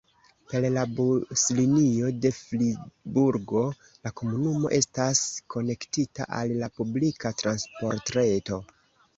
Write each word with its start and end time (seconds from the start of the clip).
Per 0.51 0.61
la 0.75 0.83
buslinio 0.99 2.07
de 2.25 2.31
Friburgo 2.37 3.61
la 4.07 4.13
komunumo 4.23 4.73
estas 4.79 5.23
konektita 5.57 6.29
al 6.41 6.57
la 6.65 6.71
publika 6.81 7.35
transportreto. 7.45 8.63